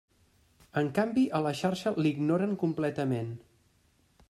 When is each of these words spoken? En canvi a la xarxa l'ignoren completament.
En 0.81 0.89
canvi 0.99 1.25
a 1.39 1.41
la 1.47 1.51
xarxa 1.59 1.93
l'ignoren 2.05 2.57
completament. 2.65 3.31